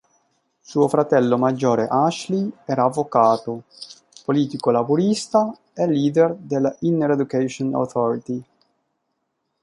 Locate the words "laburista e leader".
4.71-6.33